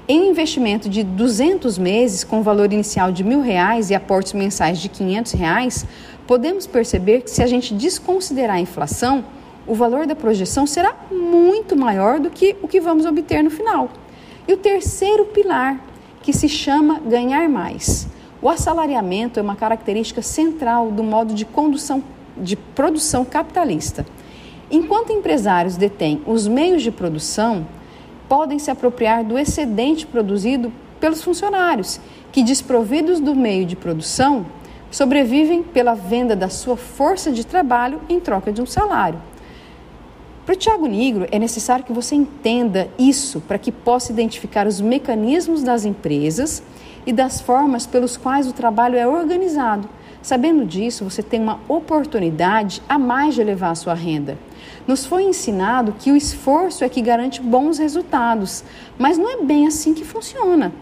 Em 0.08 0.22
um 0.22 0.30
investimento 0.30 0.88
de 0.88 1.04
200 1.04 1.78
meses, 1.78 2.24
com 2.24 2.42
valor 2.42 2.72
inicial 2.72 3.12
de 3.12 3.22
mil 3.22 3.40
reais 3.40 3.90
e 3.90 3.94
aportes 3.94 4.32
mensais 4.32 4.80
de 4.80 4.88
500 4.88 5.32
reais, 5.34 5.86
podemos 6.26 6.66
perceber 6.66 7.20
que 7.20 7.30
se 7.30 7.44
a 7.44 7.46
gente 7.46 7.72
desconsiderar 7.72 8.56
a 8.56 8.60
inflação, 8.60 9.24
o 9.68 9.74
valor 9.76 10.04
da 10.04 10.16
projeção 10.16 10.66
será 10.66 10.96
muito 11.12 11.76
maior 11.76 12.18
do 12.18 12.28
que 12.28 12.56
o 12.60 12.66
que 12.66 12.80
vamos 12.80 13.06
obter 13.06 13.40
no 13.44 13.50
final. 13.50 13.88
E 14.48 14.52
o 14.52 14.56
terceiro 14.56 15.26
pilar, 15.26 15.78
que 16.22 16.32
se 16.32 16.48
chama 16.48 16.98
ganhar 16.98 17.48
mais. 17.48 18.08
O 18.42 18.48
assalariamento 18.48 19.38
é 19.38 19.42
uma 19.44 19.54
característica 19.54 20.22
central 20.22 20.90
do 20.90 21.04
modo 21.04 21.32
de 21.34 21.44
condução 21.44 22.02
de 22.36 22.56
produção 22.56 23.24
capitalista. 23.24 24.04
Enquanto 24.70 25.12
empresários 25.12 25.76
detêm 25.76 26.22
os 26.26 26.48
meios 26.48 26.82
de 26.82 26.90
produção, 26.90 27.66
podem 28.28 28.58
se 28.58 28.70
apropriar 28.70 29.24
do 29.24 29.38
excedente 29.38 30.06
produzido 30.06 30.72
pelos 30.98 31.22
funcionários, 31.22 32.00
que 32.32 32.42
desprovidos 32.42 33.20
do 33.20 33.34
meio 33.34 33.66
de 33.66 33.76
produção, 33.76 34.46
sobrevivem 34.90 35.62
pela 35.62 35.94
venda 35.94 36.34
da 36.34 36.48
sua 36.48 36.76
força 36.76 37.30
de 37.30 37.44
trabalho 37.44 38.00
em 38.08 38.20
troca 38.20 38.52
de 38.52 38.62
um 38.62 38.66
salário. 38.66 39.20
Para 40.46 40.54
o 40.54 40.56
Tiago 40.56 40.86
Negro, 40.86 41.26
é 41.30 41.38
necessário 41.38 41.84
que 41.84 41.92
você 41.92 42.14
entenda 42.14 42.88
isso 42.98 43.40
para 43.40 43.58
que 43.58 43.72
possa 43.72 44.12
identificar 44.12 44.66
os 44.66 44.80
mecanismos 44.80 45.62
das 45.62 45.84
empresas 45.84 46.62
e 47.06 47.12
das 47.12 47.40
formas 47.40 47.86
pelos 47.86 48.16
quais 48.16 48.46
o 48.46 48.52
trabalho 48.52 48.96
é 48.96 49.06
organizado. 49.06 49.88
Sabendo 50.24 50.64
disso, 50.64 51.04
você 51.04 51.22
tem 51.22 51.38
uma 51.38 51.60
oportunidade 51.68 52.80
a 52.88 52.98
mais 52.98 53.34
de 53.34 53.42
elevar 53.42 53.72
a 53.72 53.74
sua 53.74 53.92
renda. 53.92 54.38
Nos 54.86 55.04
foi 55.04 55.22
ensinado 55.24 55.94
que 55.98 56.10
o 56.10 56.16
esforço 56.16 56.82
é 56.82 56.88
que 56.88 57.02
garante 57.02 57.42
bons 57.42 57.76
resultados, 57.76 58.64
mas 58.96 59.18
não 59.18 59.28
é 59.28 59.44
bem 59.44 59.66
assim 59.66 59.92
que 59.92 60.02
funciona. 60.02 60.72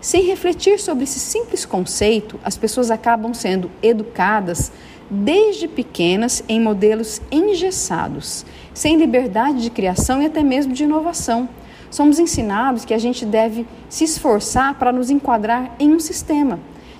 Sem 0.00 0.24
refletir 0.24 0.80
sobre 0.80 1.04
esse 1.04 1.20
simples 1.20 1.64
conceito, 1.64 2.40
as 2.42 2.56
pessoas 2.56 2.90
acabam 2.90 3.32
sendo 3.32 3.70
educadas 3.80 4.72
desde 5.08 5.68
pequenas 5.68 6.42
em 6.48 6.60
modelos 6.60 7.22
engessados, 7.30 8.44
sem 8.74 8.96
liberdade 8.96 9.62
de 9.62 9.70
criação 9.70 10.20
e 10.20 10.26
até 10.26 10.42
mesmo 10.42 10.72
de 10.72 10.82
inovação. 10.82 11.48
Somos 11.88 12.18
ensinados 12.18 12.84
que 12.84 12.92
a 12.92 12.98
gente 12.98 13.24
deve 13.24 13.64
se 13.88 14.02
esforçar 14.02 14.74
para 14.74 14.90
nos 14.90 15.08
enquadrar 15.08 15.76
em 15.78 15.94
um 15.94 16.00
sistema 16.00 16.58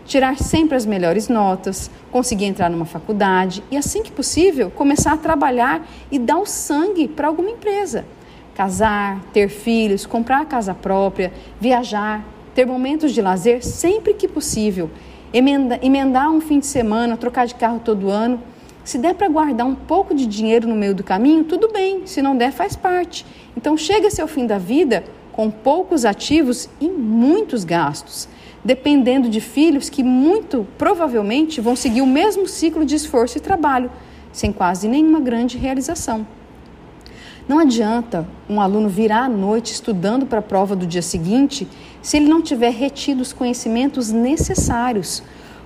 tirar 0.09 0.39
sempre 0.39 0.75
as 0.75 0.87
melhores 0.87 1.29
notas, 1.29 1.91
conseguir 2.11 2.47
entrar 2.47 2.71
numa 2.71 2.87
faculdade 2.87 3.63
e, 3.71 3.77
assim 3.77 4.03
que 4.03 4.11
possível, 4.11 4.71
começar 4.71 5.13
a 5.13 5.17
trabalhar 5.19 5.87
e 6.11 6.19
dar 6.19 6.39
o 6.39 6.47
sangue 6.47 7.07
para 7.07 7.29
alguma 7.29 7.51
empresa. 7.51 8.07
Casar, 8.55 9.21
ter 9.35 9.51
filhos, 9.51 10.07
comprar 10.07 10.47
casa 10.47 10.75
própria, 10.75 11.31
viajar, 11.61 12.25
ter 12.55 12.67
momentos 12.67 13.13
de 13.13 13.21
lazer 13.21 13.63
sempre 13.63 14.15
que 14.15 14.27
possível, 14.27 14.91
emenda, 15.33 15.79
emendar 15.83 16.31
um 16.31 16.41
fim 16.41 16.59
de 16.59 16.67
semana, 16.67 17.17
trocar 17.17 17.47
de 17.47 17.55
carro 17.55 17.79
todo 17.85 18.09
ano. 18.09 18.41
Se 18.83 18.97
der 18.97 19.15
para 19.15 19.29
guardar 19.29 19.67
um 19.67 19.75
pouco 19.75 20.15
de 20.15 20.25
dinheiro 20.25 20.67
no 20.67 20.75
meio 20.75 20.95
do 20.95 21.05
caminho, 21.05 21.45
tudo 21.45 21.71
bem, 21.71 22.07
se 22.07 22.23
não 22.23 22.35
der, 22.35 22.51
faz 22.51 22.75
parte. 22.75 23.27
Então, 23.55 23.77
chega-se 23.77 24.23
ao 24.23 24.27
fim 24.27 24.47
da 24.47 24.57
vida 24.57 25.05
com 25.31 25.51
poucos 25.51 26.07
ativos 26.07 26.71
e 26.81 26.89
muitos 26.89 27.63
gastos 27.63 28.27
dependendo 28.65 29.29
de 29.29 29.41
filhos 29.41 29.89
que 29.89 30.03
muito 30.03 30.67
provavelmente 30.77 31.61
vão 31.61 31.77
seguir 31.77 32.01
o 32.01 32.07
mesmo 32.07 32.47
ciclo 32.47 32.85
de 32.85 32.95
esforço 32.95 33.39
e 33.39 33.41
trabalho, 33.41 33.91
sem 34.33 34.53
quase 34.53 34.89
nenhuma 34.89 35.21
grande 35.21 35.57
realização. 35.57 36.27
Não 37.49 37.59
adianta 37.59 38.29
um 38.49 38.61
aluno 38.61 38.91
virar 38.91 39.25
à 39.25 39.29
noite 39.29 39.73
estudando 39.73 40.27
para 40.27 40.41
a 40.41 40.43
prova 40.43 40.77
do 40.77 40.87
dia 40.87 41.01
seguinte 41.01 41.67
se 42.03 42.19
ele 42.19 42.29
não 42.29 42.43
tiver 42.43 42.71
retido 42.71 43.23
os 43.23 43.33
conhecimentos 43.33 44.13
necessários. 44.13 45.23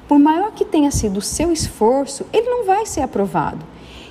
Por 0.06 0.16
maior 0.16 0.52
que 0.52 0.64
tenha 0.64 0.92
sido 0.92 1.16
o 1.16 1.22
seu 1.22 1.52
esforço, 1.52 2.24
ele 2.32 2.48
não 2.48 2.64
vai 2.64 2.86
ser 2.86 3.00
aprovado. 3.00 3.64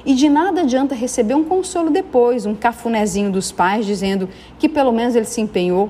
E 0.05 0.13
de 0.13 0.27
nada 0.27 0.61
adianta 0.61 0.95
receber 0.95 1.35
um 1.35 1.43
consolo 1.45 1.89
depois, 1.89 2.45
um 2.45 2.55
cafunézinho 2.55 3.31
dos 3.31 3.53
pais 3.53 3.85
dizendo 3.85 4.27
que 4.59 4.67
pelo 4.67 4.91
menos 4.91 5.15
ele 5.15 5.25
se 5.25 5.39
empenhou. 5.39 5.89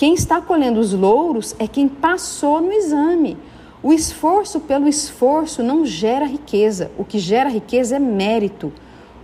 Quem 0.00 0.14
está 0.14 0.40
colhendo 0.40 0.80
os 0.80 0.94
louros 0.94 1.54
é 1.58 1.68
quem 1.68 1.86
passou 1.86 2.58
no 2.58 2.72
exame. 2.72 3.36
O 3.82 3.92
esforço 3.92 4.58
pelo 4.58 4.88
esforço 4.88 5.62
não 5.62 5.84
gera 5.84 6.24
riqueza, 6.24 6.90
o 6.96 7.04
que 7.04 7.18
gera 7.18 7.50
riqueza 7.50 7.96
é 7.96 7.98
mérito. 7.98 8.72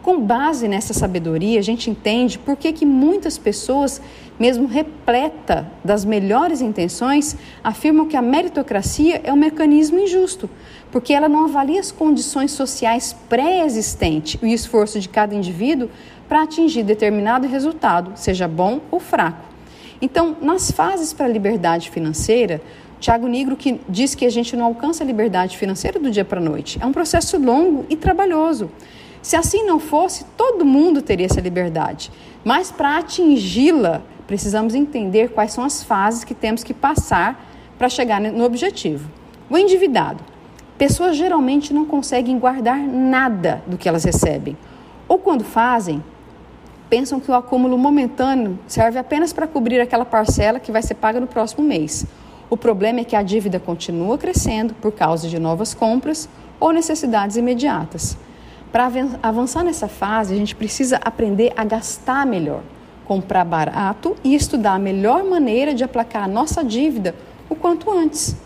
Com 0.03 0.21
base 0.21 0.69
nessa 0.69 0.93
sabedoria, 0.93 1.59
a 1.59 1.63
gente 1.63 1.89
entende 1.89 2.39
por 2.39 2.59
que, 2.59 2.75
que 2.75 2.85
muitas 2.85 3.39
pessoas, 3.39 4.03
mesmo 4.39 4.67
repleta 4.67 5.67
das 5.83 6.05
melhores 6.05 6.61
intenções, 6.61 7.39
afirmam 7.65 8.07
que 8.07 8.15
a 8.15 8.21
meritocracia 8.21 9.23
é 9.25 9.33
um 9.33 9.37
mecanismo 9.37 9.99
injusto, 9.99 10.47
porque 10.93 11.15
ela 11.15 11.27
não 11.27 11.47
avalia 11.47 11.81
as 11.81 11.91
condições 11.91 12.53
sociais 12.53 13.17
pré-existentes 13.31 14.39
e 14.43 14.45
o 14.45 14.49
esforço 14.55 15.01
de 15.01 15.09
cada 15.09 15.35
indivíduo 15.35 15.89
para 16.29 16.43
atingir 16.43 16.83
determinado 16.83 17.49
resultado, 17.49 18.13
seja 18.15 18.47
bom 18.47 18.83
ou 18.91 19.01
fraco. 19.01 19.46
Então, 20.01 20.37
nas 20.41 20.71
fases 20.71 21.13
para 21.13 21.27
a 21.27 21.29
liberdade 21.29 21.91
financeira, 21.91 22.61
Tiago 23.01 23.27
Negro 23.27 23.57
que 23.57 23.81
diz 23.89 24.15
que 24.15 24.25
a 24.25 24.31
gente 24.31 24.57
não 24.57 24.67
alcança 24.67 25.05
a 25.05 25.07
liberdade 25.07 25.57
financeira 25.57 25.99
do 25.99 26.11
dia 26.11 26.25
para 26.25 26.41
a 26.41 26.43
noite. 26.43 26.79
É 26.81 26.87
um 26.87 26.93
processo 26.93 27.39
longo 27.39 27.85
e 27.89 27.97
trabalhoso. 27.97 28.71
Se 29.23 29.37
assim 29.37 29.65
não 29.65 29.79
fosse, 29.79 30.25
todo 30.37 30.65
mundo 30.65 31.03
teria 31.03 31.27
essa 31.27 31.41
liberdade. 31.41 32.11
Mas 32.45 32.71
para 32.71 32.99
atingi-la, 32.99 34.03
precisamos 34.27 34.75
entender 34.75 35.31
quais 35.31 35.53
são 35.53 35.65
as 35.65 35.83
fases 35.83 36.25
que 36.25 36.35
temos 36.35 36.63
que 36.63 36.73
passar 36.73 37.45
para 37.77 37.89
chegar 37.89 38.21
no 38.21 38.45
objetivo. 38.45 39.11
O 39.51 39.59
endividado. 39.59 40.23
Pessoas 40.79 41.17
geralmente 41.17 41.73
não 41.73 41.85
conseguem 41.85 42.39
guardar 42.39 42.79
nada 42.79 43.63
do 43.67 43.77
que 43.77 43.89
elas 43.89 44.05
recebem. 44.05 44.57
Ou 45.09 45.19
quando 45.19 45.43
fazem, 45.43 46.03
pensam 46.89 47.19
que 47.19 47.31
o 47.31 47.35
acúmulo 47.35 47.77
momentâneo 47.77 48.59
serve 48.67 48.99
apenas 48.99 49.33
para 49.33 49.47
cobrir 49.47 49.81
aquela 49.81 50.05
parcela 50.05 50.61
que 50.61 50.73
vai 50.73 50.83
ser 50.83 50.95
paga 50.95 51.19
no 51.19 51.27
próximo 51.27 51.67
mês. 51.67 52.07
O 52.49 52.57
problema 52.57 53.01
é 53.01 53.05
que 53.05 53.17
a 53.17 53.23
dívida 53.23 53.59
continua 53.59 54.17
crescendo 54.17 54.73
por 54.75 54.93
causa 54.93 55.29
de 55.29 55.39
novas 55.39 55.75
compras 55.75 56.29
ou 56.61 56.73
necessidades 56.73 57.37
imediatas. 57.37 58.17
Para 58.71 58.91
avançar 59.23 59.65
nessa 59.65 59.89
fase, 59.89 60.35
a 60.35 60.37
gente 60.37 60.55
precisa 60.55 61.01
aprender 61.05 61.53
a 61.57 61.65
gastar 61.65 62.25
melhor, 62.25 62.63
comprar 63.05 63.45
barato 63.45 64.17
e 64.23 64.35
estudar 64.35 64.75
a 64.75 64.79
melhor 64.79 65.25
maneira 65.25 65.75
de 65.75 65.83
aplacar 65.83 66.25
a 66.25 66.29
nossa 66.29 66.63
dívida 66.63 67.15
o 67.49 67.55
quanto 67.55 67.91
antes. 67.91 68.37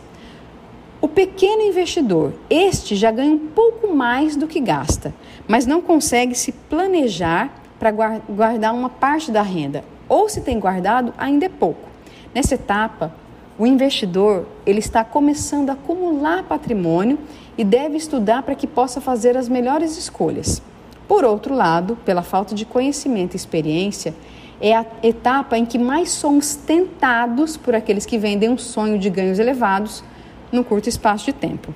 O 1.00 1.08
pequeno 1.08 1.62
investidor, 1.62 2.34
este 2.48 2.94
já 2.94 3.10
ganha 3.10 3.32
um 3.32 3.38
pouco 3.38 3.94
mais 3.94 4.36
do 4.36 4.46
que 4.46 4.60
gasta, 4.60 5.14
mas 5.48 5.66
não 5.66 5.80
consegue 5.80 6.34
se 6.34 6.52
planejar 6.52 7.59
para 7.80 7.90
guardar 7.90 8.74
uma 8.74 8.90
parte 8.90 9.32
da 9.32 9.40
renda, 9.40 9.82
ou 10.06 10.28
se 10.28 10.42
tem 10.42 10.60
guardado, 10.60 11.14
ainda 11.16 11.46
é 11.46 11.48
pouco. 11.48 11.88
Nessa 12.34 12.54
etapa, 12.54 13.10
o 13.58 13.66
investidor 13.66 14.46
ele 14.66 14.80
está 14.80 15.02
começando 15.02 15.70
a 15.70 15.72
acumular 15.72 16.42
patrimônio 16.42 17.18
e 17.56 17.64
deve 17.64 17.96
estudar 17.96 18.42
para 18.42 18.54
que 18.54 18.66
possa 18.66 19.00
fazer 19.00 19.34
as 19.34 19.48
melhores 19.48 19.96
escolhas. 19.96 20.62
Por 21.08 21.24
outro 21.24 21.54
lado, 21.54 21.96
pela 22.04 22.22
falta 22.22 22.54
de 22.54 22.66
conhecimento 22.66 23.32
e 23.34 23.36
experiência, 23.36 24.14
é 24.60 24.76
a 24.76 24.84
etapa 25.02 25.56
em 25.56 25.64
que 25.64 25.78
mais 25.78 26.10
somos 26.10 26.54
tentados 26.54 27.56
por 27.56 27.74
aqueles 27.74 28.04
que 28.04 28.18
vendem 28.18 28.50
um 28.50 28.58
sonho 28.58 28.98
de 28.98 29.08
ganhos 29.08 29.38
elevados 29.38 30.04
num 30.52 30.62
curto 30.62 30.88
espaço 30.88 31.24
de 31.24 31.32
tempo 31.32 31.74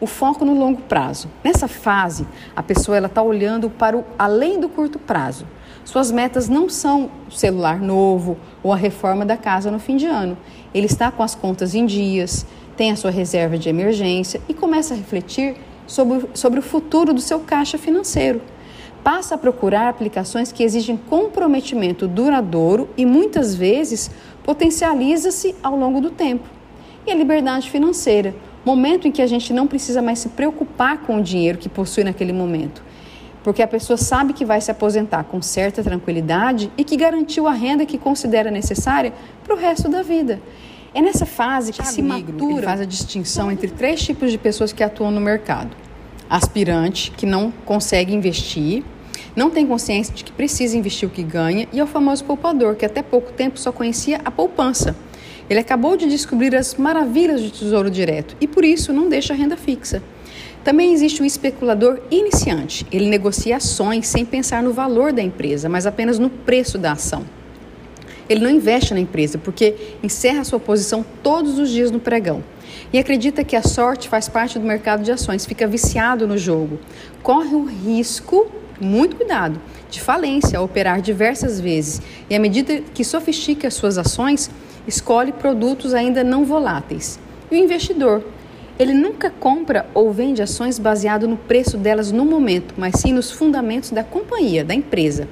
o 0.00 0.06
foco 0.06 0.44
no 0.44 0.54
longo 0.54 0.82
prazo. 0.82 1.28
Nessa 1.42 1.68
fase, 1.68 2.26
a 2.54 2.62
pessoa 2.62 2.98
está 2.98 3.22
olhando 3.22 3.70
para 3.70 3.96
o 3.96 4.04
além 4.18 4.60
do 4.60 4.68
curto 4.68 4.98
prazo. 4.98 5.46
Suas 5.84 6.10
metas 6.10 6.48
não 6.48 6.68
são 6.68 7.10
o 7.28 7.30
celular 7.30 7.80
novo 7.80 8.36
ou 8.62 8.72
a 8.72 8.76
reforma 8.76 9.24
da 9.24 9.36
casa 9.36 9.70
no 9.70 9.78
fim 9.78 9.96
de 9.96 10.06
ano. 10.06 10.36
Ele 10.74 10.86
está 10.86 11.10
com 11.10 11.22
as 11.22 11.34
contas 11.34 11.74
em 11.74 11.86
dias, 11.86 12.44
tem 12.76 12.90
a 12.90 12.96
sua 12.96 13.10
reserva 13.10 13.56
de 13.56 13.68
emergência 13.68 14.40
e 14.48 14.54
começa 14.54 14.94
a 14.94 14.96
refletir 14.96 15.56
sobre, 15.86 16.28
sobre 16.34 16.58
o 16.58 16.62
futuro 16.62 17.14
do 17.14 17.20
seu 17.20 17.40
caixa 17.40 17.78
financeiro. 17.78 18.42
Passa 19.02 19.36
a 19.36 19.38
procurar 19.38 19.88
aplicações 19.88 20.50
que 20.50 20.64
exigem 20.64 20.96
comprometimento 20.96 22.08
duradouro 22.08 22.88
e 22.96 23.06
muitas 23.06 23.54
vezes 23.54 24.10
potencializa-se 24.42 25.54
ao 25.62 25.76
longo 25.76 26.00
do 26.00 26.10
tempo. 26.10 26.48
E 27.06 27.12
a 27.12 27.14
liberdade 27.14 27.70
financeira, 27.70 28.34
momento 28.66 29.06
em 29.06 29.12
que 29.12 29.22
a 29.22 29.26
gente 29.28 29.52
não 29.52 29.68
precisa 29.68 30.02
mais 30.02 30.18
se 30.18 30.30
preocupar 30.30 30.98
com 30.98 31.18
o 31.18 31.22
dinheiro 31.22 31.56
que 31.56 31.68
possui 31.68 32.02
naquele 32.02 32.32
momento. 32.32 32.82
Porque 33.44 33.62
a 33.62 33.68
pessoa 33.68 33.96
sabe 33.96 34.32
que 34.32 34.44
vai 34.44 34.60
se 34.60 34.72
aposentar 34.72 35.22
com 35.22 35.40
certa 35.40 35.84
tranquilidade 35.84 36.68
e 36.76 36.82
que 36.82 36.96
garantiu 36.96 37.46
a 37.46 37.52
renda 37.52 37.86
que 37.86 37.96
considera 37.96 38.50
necessária 38.50 39.12
para 39.44 39.54
o 39.54 39.56
resto 39.56 39.88
da 39.88 40.02
vida. 40.02 40.40
É 40.92 41.00
nessa 41.00 41.24
fase 41.24 41.70
que 41.70 41.78
Thiago 41.78 41.92
se 41.92 42.02
matura, 42.02 42.62
faz 42.64 42.80
a 42.80 42.84
distinção 42.84 43.52
entre 43.52 43.68
três 43.68 44.02
tipos 44.02 44.32
de 44.32 44.38
pessoas 44.38 44.72
que 44.72 44.82
atuam 44.82 45.12
no 45.12 45.20
mercado. 45.20 45.70
Aspirante, 46.28 47.12
que 47.12 47.24
não 47.24 47.52
consegue 47.64 48.12
investir, 48.12 48.82
não 49.36 49.48
tem 49.48 49.64
consciência 49.64 50.12
de 50.12 50.24
que 50.24 50.32
precisa 50.32 50.76
investir 50.76 51.08
o 51.08 51.12
que 51.12 51.22
ganha, 51.22 51.68
e 51.72 51.78
é 51.78 51.84
o 51.84 51.86
famoso 51.86 52.24
poupador, 52.24 52.74
que 52.74 52.84
até 52.84 53.00
pouco 53.00 53.32
tempo 53.32 53.60
só 53.60 53.70
conhecia 53.70 54.20
a 54.24 54.30
poupança. 54.30 54.96
Ele 55.48 55.60
acabou 55.60 55.96
de 55.96 56.06
descobrir 56.06 56.54
as 56.54 56.74
maravilhas 56.74 57.42
do 57.42 57.50
tesouro 57.50 57.90
direto 57.90 58.36
e 58.40 58.46
por 58.46 58.64
isso 58.64 58.92
não 58.92 59.08
deixa 59.08 59.34
renda 59.34 59.56
fixa. 59.56 60.02
Também 60.64 60.92
existe 60.92 61.22
o 61.22 61.24
especulador 61.24 62.00
iniciante. 62.10 62.84
Ele 62.90 63.08
negocia 63.08 63.56
ações 63.56 64.08
sem 64.08 64.24
pensar 64.24 64.62
no 64.62 64.72
valor 64.72 65.12
da 65.12 65.22
empresa, 65.22 65.68
mas 65.68 65.86
apenas 65.86 66.18
no 66.18 66.28
preço 66.28 66.76
da 66.76 66.92
ação. 66.92 67.24
Ele 68.28 68.40
não 68.40 68.50
investe 68.50 68.92
na 68.92 68.98
empresa 68.98 69.38
porque 69.38 69.76
encerra 70.02 70.42
sua 70.42 70.58
posição 70.58 71.04
todos 71.22 71.58
os 71.58 71.70
dias 71.70 71.92
no 71.92 72.00
pregão 72.00 72.42
e 72.92 72.98
acredita 72.98 73.44
que 73.44 73.56
a 73.56 73.62
sorte 73.62 74.08
faz 74.08 74.28
parte 74.28 74.58
do 74.58 74.66
mercado 74.66 75.02
de 75.02 75.12
ações, 75.12 75.46
fica 75.46 75.66
viciado 75.66 76.26
no 76.26 76.36
jogo. 76.36 76.78
Corre 77.22 77.54
o 77.54 77.64
risco, 77.64 78.50
muito 78.80 79.16
cuidado, 79.16 79.60
de 79.90 80.00
falência 80.00 80.58
ao 80.58 80.64
operar 80.64 81.00
diversas 81.00 81.60
vezes 81.60 82.02
e, 82.28 82.34
à 82.34 82.38
medida 82.40 82.82
que 82.92 83.04
sofistica 83.04 83.68
as 83.68 83.74
suas 83.74 83.98
ações, 83.98 84.50
escolhe 84.86 85.32
produtos 85.32 85.94
ainda 85.94 86.22
não 86.22 86.44
voláteis. 86.44 87.18
E 87.50 87.56
o 87.56 87.58
investidor 87.58 88.22
ele 88.78 88.92
nunca 88.92 89.30
compra 89.30 89.86
ou 89.94 90.12
vende 90.12 90.42
ações 90.42 90.78
baseado 90.78 91.26
no 91.26 91.36
preço 91.36 91.78
delas 91.78 92.12
no 92.12 92.26
momento, 92.26 92.74
mas 92.76 92.96
sim 92.96 93.10
nos 93.10 93.30
fundamentos 93.30 93.90
da 93.90 94.04
companhia, 94.04 94.62
da 94.62 94.74
empresa. 94.74 95.26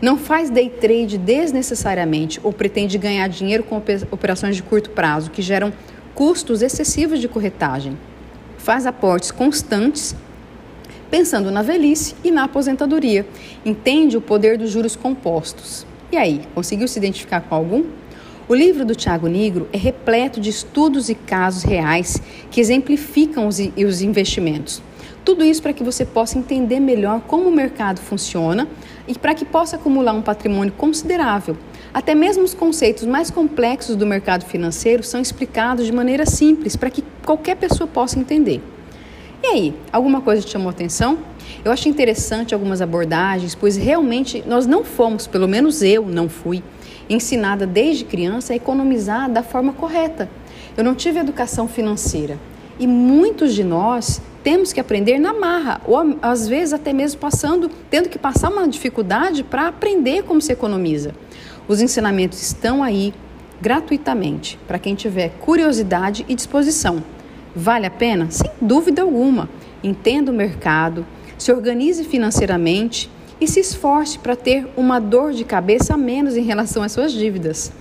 Não 0.00 0.16
faz 0.16 0.48
day 0.48 0.70
trade 0.70 1.18
desnecessariamente 1.18 2.40
ou 2.42 2.52
pretende 2.52 2.96
ganhar 2.96 3.28
dinheiro 3.28 3.62
com 3.64 3.76
operações 4.10 4.56
de 4.56 4.62
curto 4.62 4.90
prazo 4.90 5.30
que 5.30 5.42
geram 5.42 5.72
custos 6.14 6.62
excessivos 6.62 7.20
de 7.20 7.28
corretagem. 7.28 7.98
Faz 8.56 8.86
aportes 8.86 9.30
constantes 9.30 10.16
pensando 11.10 11.50
na 11.50 11.62
velhice 11.62 12.14
e 12.24 12.30
na 12.30 12.44
aposentadoria. 12.44 13.26
Entende 13.64 14.16
o 14.16 14.20
poder 14.22 14.56
dos 14.56 14.70
juros 14.70 14.96
compostos. 14.96 15.86
E 16.10 16.16
aí, 16.16 16.40
conseguiu 16.54 16.88
se 16.88 16.98
identificar 16.98 17.42
com 17.42 17.54
algum? 17.54 17.84
O 18.48 18.54
livro 18.54 18.84
do 18.84 18.94
Tiago 18.94 19.26
Negro 19.26 19.68
é 19.72 19.76
repleto 19.76 20.40
de 20.40 20.50
estudos 20.50 21.08
e 21.08 21.16
casos 21.16 21.64
reais 21.64 22.22
que 22.48 22.60
exemplificam 22.60 23.48
os, 23.48 23.58
os 23.58 24.02
investimentos. 24.02 24.80
Tudo 25.24 25.44
isso 25.44 25.60
para 25.60 25.72
que 25.72 25.82
você 25.82 26.04
possa 26.04 26.38
entender 26.38 26.78
melhor 26.78 27.22
como 27.22 27.48
o 27.48 27.52
mercado 27.52 27.98
funciona 27.98 28.68
e 29.08 29.18
para 29.18 29.34
que 29.34 29.44
possa 29.44 29.74
acumular 29.74 30.12
um 30.12 30.22
patrimônio 30.22 30.72
considerável. 30.74 31.56
Até 31.92 32.14
mesmo 32.14 32.44
os 32.44 32.54
conceitos 32.54 33.04
mais 33.04 33.32
complexos 33.32 33.96
do 33.96 34.06
mercado 34.06 34.44
financeiro 34.44 35.02
são 35.02 35.20
explicados 35.20 35.84
de 35.84 35.90
maneira 35.90 36.24
simples 36.24 36.76
para 36.76 36.88
que 36.88 37.02
qualquer 37.24 37.56
pessoa 37.56 37.88
possa 37.88 38.16
entender. 38.16 38.62
E 39.42 39.46
aí, 39.48 39.74
alguma 39.92 40.20
coisa 40.20 40.46
te 40.46 40.52
chamou 40.52 40.70
atenção? 40.70 41.18
Eu 41.64 41.72
achei 41.72 41.90
interessante 41.90 42.54
algumas 42.54 42.80
abordagens, 42.80 43.56
pois 43.56 43.76
realmente 43.76 44.44
nós 44.46 44.68
não 44.68 44.84
fomos, 44.84 45.26
pelo 45.26 45.48
menos 45.48 45.82
eu 45.82 46.06
não 46.06 46.28
fui, 46.28 46.62
ensinada 47.08 47.66
desde 47.66 48.04
criança 48.04 48.52
a 48.52 48.56
economizar 48.56 49.30
da 49.30 49.42
forma 49.42 49.72
correta. 49.72 50.28
Eu 50.76 50.84
não 50.84 50.94
tive 50.94 51.18
educação 51.18 51.66
financeira 51.66 52.38
e 52.78 52.86
muitos 52.86 53.54
de 53.54 53.64
nós 53.64 54.20
temos 54.42 54.72
que 54.72 54.78
aprender 54.78 55.18
na 55.18 55.32
marra, 55.32 55.80
ou 55.86 56.16
às 56.22 56.46
vezes 56.46 56.72
até 56.72 56.92
mesmo 56.92 57.18
passando, 57.18 57.70
tendo 57.90 58.08
que 58.08 58.18
passar 58.18 58.50
uma 58.50 58.68
dificuldade 58.68 59.42
para 59.42 59.68
aprender 59.68 60.22
como 60.22 60.40
se 60.40 60.52
economiza. 60.52 61.14
Os 61.66 61.80
ensinamentos 61.80 62.40
estão 62.40 62.82
aí 62.82 63.12
gratuitamente 63.60 64.58
para 64.68 64.78
quem 64.78 64.94
tiver 64.94 65.30
curiosidade 65.40 66.24
e 66.28 66.34
disposição. 66.34 67.02
Vale 67.54 67.86
a 67.86 67.90
pena? 67.90 68.30
Sem 68.30 68.50
dúvida 68.60 69.02
alguma. 69.02 69.48
Entenda 69.82 70.30
o 70.30 70.34
mercado, 70.34 71.06
se 71.38 71.50
organize 71.50 72.04
financeiramente 72.04 73.10
e 73.40 73.46
se 73.46 73.60
esforce 73.60 74.18
para 74.18 74.36
ter 74.36 74.66
uma 74.76 74.98
dor 74.98 75.32
de 75.32 75.44
cabeça 75.44 75.94
a 75.94 75.96
menos 75.96 76.36
em 76.36 76.42
relação 76.42 76.82
às 76.82 76.92
suas 76.92 77.12
dívidas. 77.12 77.72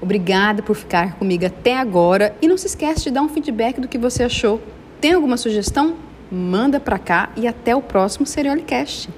Obrigada 0.00 0.62
por 0.62 0.76
ficar 0.76 1.14
comigo 1.18 1.46
até 1.46 1.76
agora 1.76 2.36
e 2.40 2.46
não 2.46 2.56
se 2.56 2.66
esqueça 2.66 3.00
de 3.00 3.10
dar 3.10 3.22
um 3.22 3.28
feedback 3.28 3.80
do 3.80 3.88
que 3.88 3.98
você 3.98 4.24
achou. 4.24 4.60
Tem 5.00 5.12
alguma 5.12 5.36
sugestão? 5.36 5.96
Manda 6.30 6.78
para 6.78 6.98
cá 6.98 7.30
e 7.36 7.46
até 7.46 7.74
o 7.74 7.82
próximo 7.82 8.26
Seriolicast. 8.26 9.08